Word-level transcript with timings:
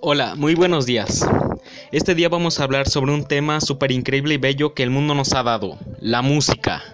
Hola, 0.00 0.34
muy 0.34 0.56
buenos 0.56 0.84
días. 0.84 1.24
Este 1.92 2.16
día 2.16 2.28
vamos 2.28 2.58
a 2.58 2.64
hablar 2.64 2.88
sobre 2.88 3.12
un 3.12 3.24
tema 3.24 3.60
súper 3.60 3.92
increíble 3.92 4.34
y 4.34 4.38
bello 4.38 4.74
que 4.74 4.82
el 4.82 4.90
mundo 4.90 5.14
nos 5.14 5.32
ha 5.32 5.44
dado, 5.44 5.78
la 6.00 6.22
música. 6.22 6.91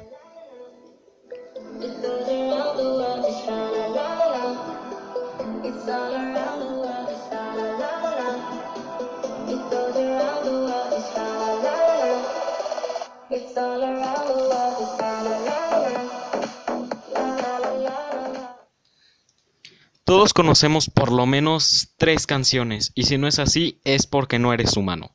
Todos 20.09 20.33
conocemos 20.33 20.89
por 20.89 21.13
lo 21.13 21.27
menos 21.27 21.91
tres 21.99 22.27
canciones, 22.27 22.93
y 22.95 23.03
si 23.03 23.19
no 23.19 23.29
es 23.29 23.39
así 23.39 23.79
es 23.85 24.07
porque 24.07 24.39
no 24.39 24.55
eres 24.55 24.75
humano. 24.79 25.11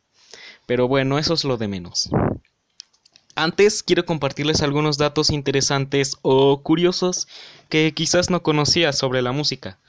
Pero 0.68 0.88
bueno, 0.88 1.18
eso 1.18 1.34
es 1.34 1.44
lo 1.46 1.58
de 1.58 1.68
menos. 1.68 2.12
Antes 3.34 3.82
quiero 3.82 4.06
compartirles 4.06 4.62
algunos 4.62 5.00
datos 5.00 5.32
interesantes 5.32 6.18
o 6.22 6.62
curiosos 6.62 7.28
que 7.70 7.92
quizás 7.96 8.30
no 8.30 8.44
conocías 8.44 8.96
sobre 8.96 9.24
la 9.24 9.32
música. 9.32 9.80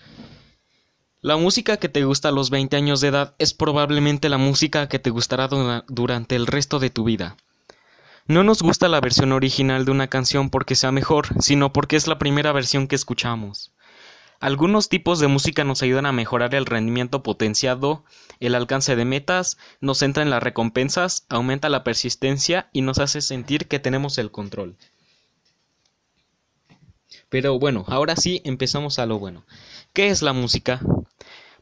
La 1.20 1.36
música 1.36 1.76
que 1.76 1.90
te 1.90 2.04
gusta 2.04 2.30
a 2.30 2.32
los 2.32 2.48
20 2.48 2.74
años 2.78 3.02
de 3.02 3.08
edad 3.08 3.34
es 3.38 3.52
probablemente 3.52 4.30
la 4.30 4.38
música 4.38 4.88
que 4.88 4.98
te 4.98 5.10
gustará 5.10 5.48
dura- 5.48 5.84
durante 5.86 6.34
el 6.34 6.46
resto 6.46 6.78
de 6.78 6.88
tu 6.88 7.04
vida. 7.04 7.36
No 8.26 8.42
nos 8.42 8.62
gusta 8.62 8.88
la 8.88 9.02
versión 9.02 9.32
original 9.32 9.84
de 9.84 9.90
una 9.90 10.06
canción 10.08 10.48
porque 10.48 10.74
sea 10.74 10.92
mejor, 10.92 11.26
sino 11.42 11.74
porque 11.74 11.96
es 11.96 12.06
la 12.06 12.18
primera 12.18 12.52
versión 12.52 12.88
que 12.88 12.96
escuchamos. 12.96 13.73
Algunos 14.40 14.88
tipos 14.88 15.20
de 15.20 15.28
música 15.28 15.64
nos 15.64 15.82
ayudan 15.82 16.06
a 16.06 16.12
mejorar 16.12 16.54
el 16.54 16.66
rendimiento 16.66 17.22
potenciado, 17.22 18.04
el 18.40 18.54
alcance 18.54 18.96
de 18.96 19.04
metas, 19.04 19.56
nos 19.80 19.98
centra 19.98 20.22
en 20.22 20.30
las 20.30 20.42
recompensas, 20.42 21.24
aumenta 21.28 21.68
la 21.68 21.84
persistencia 21.84 22.68
y 22.72 22.82
nos 22.82 22.98
hace 22.98 23.20
sentir 23.20 23.68
que 23.68 23.78
tenemos 23.78 24.18
el 24.18 24.30
control. 24.30 24.76
Pero 27.28 27.58
bueno, 27.58 27.84
ahora 27.88 28.16
sí 28.16 28.42
empezamos 28.44 28.98
a 28.98 29.06
lo 29.06 29.18
bueno. 29.18 29.44
¿Qué 29.92 30.08
es 30.08 30.22
la 30.22 30.32
música? 30.32 30.80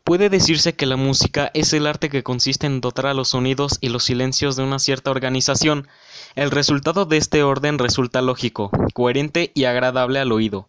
Puede 0.05 0.29
decirse 0.29 0.75
que 0.75 0.87
la 0.87 0.97
música 0.97 1.53
es 1.55 1.73
el 1.73 1.87
arte 1.87 2.09
que 2.09 2.25
consiste 2.25 2.67
en 2.67 2.81
dotar 2.81 3.07
a 3.07 3.15
los 3.15 3.29
sonidos 3.29 3.79
y 3.81 3.89
los 3.89 4.03
silencios 4.03 4.57
de 4.57 4.65
una 4.65 4.81
cierta 4.81 5.13
organización. 5.13 5.87
El 6.35 6.51
resultado 6.51 7.05
de 7.05 7.19
este 7.19 7.45
orden 7.45 7.79
resulta 7.79 8.21
lógico, 8.21 8.71
coherente 8.95 9.53
y 9.55 9.65
agradable 9.65 10.19
al 10.19 10.33
oído. 10.33 10.69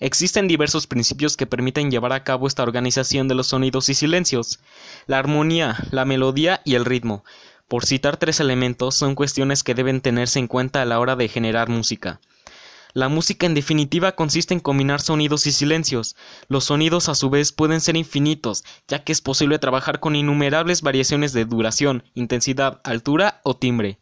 Existen 0.00 0.48
diversos 0.48 0.86
principios 0.86 1.36
que 1.36 1.46
permiten 1.46 1.90
llevar 1.90 2.12
a 2.14 2.24
cabo 2.24 2.46
esta 2.46 2.62
organización 2.62 3.28
de 3.28 3.34
los 3.34 3.48
sonidos 3.48 3.90
y 3.90 3.94
silencios. 3.94 4.58
La 5.06 5.18
armonía, 5.18 5.76
la 5.90 6.06
melodía 6.06 6.62
y 6.64 6.74
el 6.74 6.86
ritmo. 6.86 7.22
Por 7.68 7.84
citar 7.84 8.16
tres 8.16 8.40
elementos, 8.40 8.94
son 8.94 9.14
cuestiones 9.14 9.62
que 9.62 9.74
deben 9.74 10.00
tenerse 10.00 10.38
en 10.38 10.48
cuenta 10.48 10.80
a 10.80 10.86
la 10.86 10.98
hora 10.98 11.16
de 11.16 11.28
generar 11.28 11.68
música. 11.68 12.20
La 12.94 13.08
música 13.08 13.46
en 13.46 13.54
definitiva 13.54 14.16
consiste 14.16 14.54
en 14.54 14.60
combinar 14.60 15.00
sonidos 15.00 15.46
y 15.46 15.52
silencios. 15.52 16.16
Los 16.48 16.64
sonidos 16.64 17.08
a 17.08 17.14
su 17.14 17.30
vez 17.30 17.52
pueden 17.52 17.80
ser 17.80 17.96
infinitos, 17.96 18.64
ya 18.88 19.04
que 19.04 19.12
es 19.12 19.20
posible 19.20 19.58
trabajar 19.58 20.00
con 20.00 20.16
innumerables 20.16 20.82
variaciones 20.82 21.32
de 21.32 21.44
duración, 21.44 22.04
intensidad, 22.14 22.80
altura 22.84 23.40
o 23.44 23.56
timbre. 23.56 24.00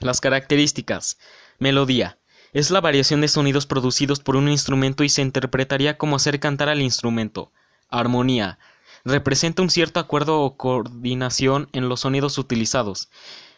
Las 0.00 0.20
características. 0.20 1.18
Melodía. 1.58 2.18
Es 2.52 2.70
la 2.70 2.80
variación 2.80 3.20
de 3.20 3.28
sonidos 3.28 3.66
producidos 3.66 4.20
por 4.20 4.36
un 4.36 4.48
instrumento 4.48 5.04
y 5.04 5.08
se 5.08 5.22
interpretaría 5.22 5.98
como 5.98 6.16
hacer 6.16 6.40
cantar 6.40 6.68
al 6.68 6.80
instrumento. 6.80 7.52
Armonía. 7.90 8.58
Representa 9.04 9.62
un 9.62 9.70
cierto 9.70 10.00
acuerdo 10.00 10.40
o 10.40 10.56
coordinación 10.56 11.68
en 11.72 11.88
los 11.88 12.00
sonidos 12.00 12.38
utilizados. 12.38 13.08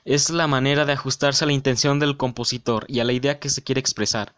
Es 0.04 0.30
la 0.30 0.46
manera 0.46 0.84
de 0.84 0.92
ajustarse 0.92 1.44
a 1.44 1.46
la 1.46 1.52
intención 1.52 1.98
del 1.98 2.16
compositor 2.16 2.84
y 2.88 3.00
a 3.00 3.04
la 3.04 3.12
idea 3.12 3.38
que 3.38 3.50
se 3.50 3.62
quiere 3.62 3.80
expresar. 3.80 4.34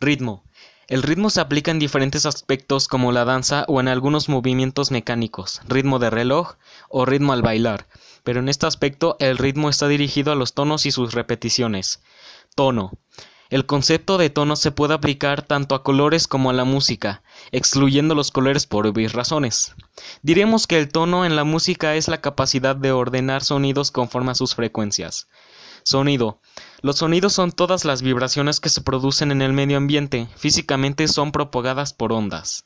Ritmo. 0.00 0.44
El 0.90 1.04
ritmo 1.04 1.30
se 1.30 1.40
aplica 1.40 1.70
en 1.70 1.78
diferentes 1.78 2.26
aspectos 2.26 2.88
como 2.88 3.12
la 3.12 3.24
danza 3.24 3.64
o 3.68 3.78
en 3.78 3.86
algunos 3.86 4.28
movimientos 4.28 4.90
mecánicos, 4.90 5.60
ritmo 5.68 6.00
de 6.00 6.10
reloj 6.10 6.54
o 6.88 7.04
ritmo 7.04 7.32
al 7.32 7.42
bailar, 7.42 7.86
pero 8.24 8.40
en 8.40 8.48
este 8.48 8.66
aspecto 8.66 9.16
el 9.20 9.38
ritmo 9.38 9.68
está 9.70 9.86
dirigido 9.86 10.32
a 10.32 10.34
los 10.34 10.52
tonos 10.52 10.86
y 10.86 10.90
sus 10.90 11.12
repeticiones. 11.12 12.02
Tono. 12.56 12.90
El 13.50 13.66
concepto 13.66 14.16
de 14.16 14.30
tono 14.30 14.54
se 14.54 14.70
puede 14.70 14.94
aplicar 14.94 15.42
tanto 15.42 15.74
a 15.74 15.82
colores 15.82 16.28
como 16.28 16.50
a 16.50 16.52
la 16.52 16.62
música, 16.62 17.24
excluyendo 17.50 18.14
los 18.14 18.30
colores 18.30 18.64
por 18.64 18.86
obvias 18.86 19.12
razones. 19.12 19.74
Diremos 20.22 20.68
que 20.68 20.78
el 20.78 20.88
tono 20.88 21.24
en 21.24 21.34
la 21.34 21.42
música 21.42 21.96
es 21.96 22.06
la 22.06 22.20
capacidad 22.20 22.76
de 22.76 22.92
ordenar 22.92 23.42
sonidos 23.42 23.90
conforme 23.90 24.30
a 24.30 24.36
sus 24.36 24.54
frecuencias. 24.54 25.28
Sonido. 25.82 26.40
Los 26.80 26.98
sonidos 26.98 27.32
son 27.32 27.50
todas 27.50 27.84
las 27.84 28.02
vibraciones 28.02 28.60
que 28.60 28.68
se 28.68 28.82
producen 28.82 29.32
en 29.32 29.42
el 29.42 29.52
medio 29.52 29.78
ambiente, 29.78 30.28
físicamente 30.36 31.08
son 31.08 31.32
propagadas 31.32 31.92
por 31.92 32.12
ondas. 32.12 32.64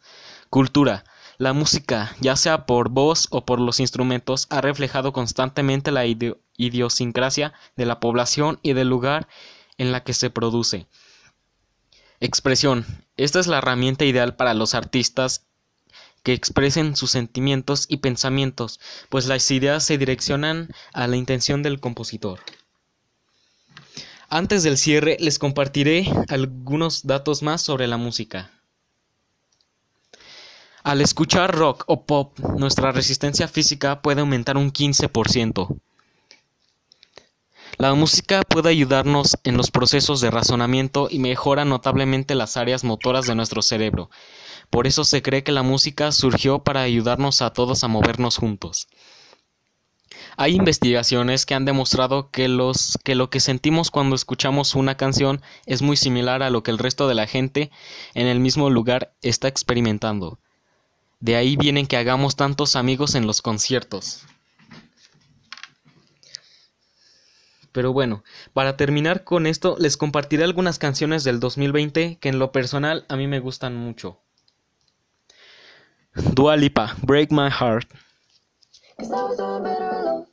Cultura. 0.50 1.04
La 1.38 1.52
música, 1.52 2.14
ya 2.20 2.36
sea 2.36 2.66
por 2.66 2.90
voz 2.90 3.26
o 3.30 3.44
por 3.44 3.58
los 3.58 3.80
instrumentos, 3.80 4.46
ha 4.50 4.60
reflejado 4.60 5.12
constantemente 5.12 5.90
la 5.90 6.04
idiosincrasia 6.06 7.54
de 7.74 7.86
la 7.86 7.98
población 7.98 8.60
y 8.62 8.74
del 8.74 8.88
lugar 8.88 9.26
en 9.78 9.92
la 9.92 10.04
que 10.04 10.14
se 10.14 10.30
produce. 10.30 10.86
Expresión. 12.20 12.86
Esta 13.16 13.40
es 13.40 13.46
la 13.46 13.58
herramienta 13.58 14.04
ideal 14.04 14.36
para 14.36 14.54
los 14.54 14.74
artistas 14.74 15.46
que 16.22 16.32
expresen 16.32 16.96
sus 16.96 17.10
sentimientos 17.10 17.84
y 17.88 17.98
pensamientos, 17.98 18.80
pues 19.10 19.26
las 19.26 19.50
ideas 19.50 19.84
se 19.84 19.98
direccionan 19.98 20.70
a 20.92 21.06
la 21.06 21.16
intención 21.16 21.62
del 21.62 21.80
compositor. 21.80 22.40
Antes 24.30 24.62
del 24.62 24.78
cierre 24.78 25.18
les 25.20 25.38
compartiré 25.38 26.10
algunos 26.28 27.06
datos 27.06 27.42
más 27.42 27.62
sobre 27.62 27.86
la 27.86 27.98
música. 27.98 28.50
Al 30.82 31.00
escuchar 31.00 31.54
rock 31.54 31.84
o 31.86 32.04
pop, 32.04 32.38
nuestra 32.58 32.90
resistencia 32.90 33.46
física 33.46 34.02
puede 34.02 34.20
aumentar 34.20 34.56
un 34.56 34.72
15%. 34.72 35.78
La 37.76 37.92
música 37.94 38.42
puede 38.42 38.70
ayudarnos 38.70 39.36
en 39.42 39.56
los 39.56 39.70
procesos 39.70 40.20
de 40.20 40.30
razonamiento 40.30 41.08
y 41.10 41.18
mejora 41.18 41.64
notablemente 41.64 42.34
las 42.34 42.56
áreas 42.56 42.84
motoras 42.84 43.26
de 43.26 43.34
nuestro 43.34 43.62
cerebro. 43.62 44.10
Por 44.70 44.86
eso 44.86 45.04
se 45.04 45.22
cree 45.22 45.42
que 45.42 45.52
la 45.52 45.62
música 45.62 46.12
surgió 46.12 46.60
para 46.60 46.82
ayudarnos 46.82 47.42
a 47.42 47.50
todos 47.50 47.82
a 47.82 47.88
movernos 47.88 48.36
juntos. 48.36 48.86
Hay 50.36 50.54
investigaciones 50.54 51.46
que 51.46 51.54
han 51.54 51.64
demostrado 51.64 52.30
que, 52.30 52.48
lo 52.48 53.30
que 53.30 53.40
sentimos 53.40 53.90
cuando 53.90 54.14
escuchamos 54.14 54.74
una 54.74 54.96
canción 54.96 55.42
es 55.66 55.82
muy 55.82 55.96
similar 55.96 56.42
a 56.42 56.50
lo 56.50 56.62
que 56.62 56.70
el 56.70 56.78
resto 56.78 57.08
de 57.08 57.14
la 57.14 57.26
gente 57.26 57.70
en 58.14 58.26
el 58.26 58.40
mismo 58.40 58.70
lugar 58.70 59.14
está 59.22 59.48
experimentando. 59.48 60.38
De 61.20 61.36
ahí 61.36 61.56
vienen 61.56 61.86
que 61.86 61.96
hagamos 61.96 62.36
tantos 62.36 62.76
amigos 62.76 63.14
en 63.14 63.26
los 63.26 63.42
conciertos. 63.42 64.26
Pero 67.74 67.92
bueno, 67.92 68.22
para 68.52 68.76
terminar 68.76 69.24
con 69.24 69.48
esto, 69.48 69.74
les 69.80 69.96
compartiré 69.96 70.44
algunas 70.44 70.78
canciones 70.78 71.24
del 71.24 71.40
2020 71.40 72.18
que 72.20 72.28
en 72.28 72.38
lo 72.38 72.52
personal 72.52 73.04
a 73.08 73.16
mí 73.16 73.26
me 73.26 73.40
gustan 73.40 73.74
mucho. 73.74 74.20
Dua 76.14 76.56
Lipa, 76.56 76.94
Break 77.02 77.32
My 77.32 77.50
Heart. 77.50 77.88
Cause 78.96 79.10
I 79.10 79.24
was 79.24 79.36
doing 79.36 79.64
better 79.64 79.90
alone. 79.90 80.24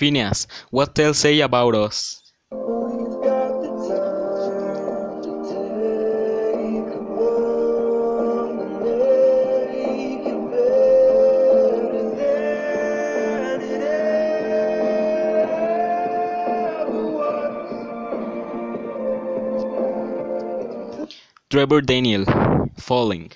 Phineas, 0.00 0.46
what 0.70 0.94
they'll 0.94 1.12
say 1.12 1.40
about 1.40 1.74
us. 1.74 2.32
Trevor 21.50 21.82
Daniel, 21.82 22.24
Falling. 22.78 23.32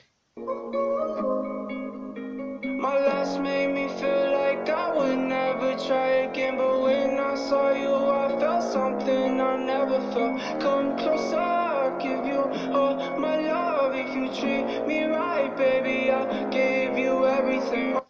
Come 10.60 10.96
closer, 10.96 11.36
I'll 11.38 11.98
give 11.98 12.24
you 12.26 12.40
all 12.72 13.18
my 13.18 13.36
love. 13.40 13.94
If 13.94 14.14
you 14.14 14.28
treat 14.34 14.86
me 14.86 15.04
right, 15.04 15.54
baby, 15.56 16.10
I'll 16.10 16.50
give 16.50 16.98
you 16.98 17.26
everything. 17.26 18.00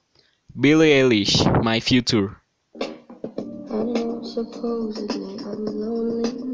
Billie 0.58 0.92
Eilish, 0.92 1.34
My 1.62 1.80
Future. 1.80 2.36
I 2.80 3.82
know 3.82 4.22
supposedly 4.22 5.38
I'm 5.44 5.64
lonely 5.66 6.53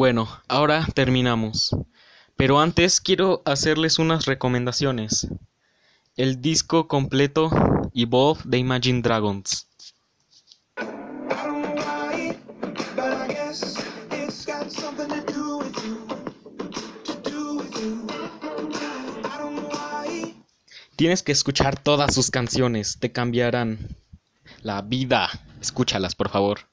Bueno, 0.00 0.30
ahora 0.48 0.86
terminamos. 0.94 1.76
Pero 2.34 2.58
antes 2.58 3.02
quiero 3.02 3.42
hacerles 3.44 3.98
unas 3.98 4.24
recomendaciones. 4.24 5.28
El 6.16 6.40
disco 6.40 6.88
completo 6.88 7.50
Evolve 7.92 8.40
de 8.46 8.56
Imagine 8.56 9.02
Dragons. 9.02 9.68
Tienes 20.96 21.22
que 21.22 21.32
escuchar 21.32 21.78
todas 21.78 22.14
sus 22.14 22.30
canciones, 22.30 22.98
te 23.00 23.12
cambiarán 23.12 23.98
la 24.62 24.80
vida. 24.80 25.28
Escúchalas, 25.60 26.14
por 26.14 26.30
favor. 26.30 26.69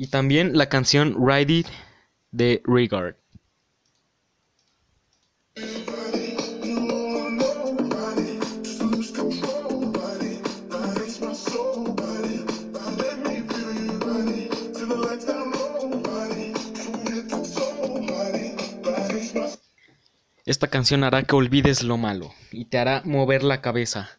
Y 0.00 0.06
también 0.06 0.56
la 0.56 0.68
canción 0.68 1.16
Ride 1.18 1.52
It 1.52 1.66
de 2.30 2.62
Regard. 2.64 3.16
Esta 20.46 20.68
canción 20.68 21.02
hará 21.02 21.24
que 21.24 21.34
olvides 21.34 21.82
lo 21.82 21.96
malo 21.96 22.32
y 22.52 22.66
te 22.66 22.78
hará 22.78 23.02
mover 23.04 23.42
la 23.42 23.60
cabeza. 23.60 24.10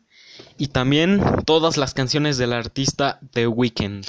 Y 0.58 0.68
también 0.68 1.22
todas 1.46 1.78
las 1.78 1.94
canciones 1.94 2.38
del 2.38 2.52
artista 2.52 3.22
The 3.32 3.48
Weeknd. 3.48 4.08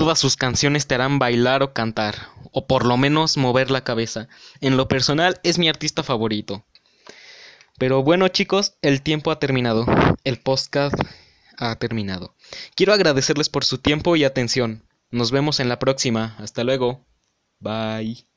Todas 0.00 0.18
sus 0.18 0.34
canciones 0.34 0.86
te 0.86 0.94
harán 0.94 1.18
bailar 1.18 1.62
o 1.62 1.74
cantar, 1.74 2.28
o 2.52 2.66
por 2.66 2.86
lo 2.86 2.96
menos 2.96 3.36
mover 3.36 3.70
la 3.70 3.84
cabeza. 3.84 4.28
En 4.62 4.78
lo 4.78 4.88
personal 4.88 5.38
es 5.42 5.58
mi 5.58 5.68
artista 5.68 6.02
favorito. 6.02 6.64
Pero 7.78 8.02
bueno 8.02 8.26
chicos, 8.28 8.78
el 8.80 9.02
tiempo 9.02 9.30
ha 9.30 9.38
terminado. 9.38 9.84
El 10.24 10.40
podcast 10.40 10.94
ha 11.58 11.76
terminado. 11.76 12.34
Quiero 12.74 12.94
agradecerles 12.94 13.50
por 13.50 13.66
su 13.66 13.76
tiempo 13.76 14.16
y 14.16 14.24
atención. 14.24 14.88
Nos 15.10 15.32
vemos 15.32 15.60
en 15.60 15.68
la 15.68 15.78
próxima. 15.78 16.34
Hasta 16.38 16.64
luego. 16.64 17.06
Bye. 17.58 18.29